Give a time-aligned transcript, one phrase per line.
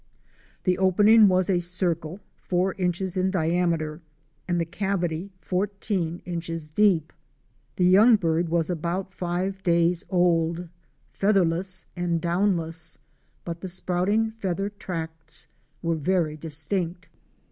[0.63, 4.01] The opening was a circle, four inches in diameter,
[4.47, 7.13] and the cavity fourteen inches deep.
[7.75, 10.67] The young bird was about five days old,
[11.13, 12.47] featherless A GOLD MINE IN THE WILDERNESS.
[12.47, 12.97] 201 and downless,
[13.45, 15.45] but the sprouting feather tracts
[15.83, 17.07] were very distinct.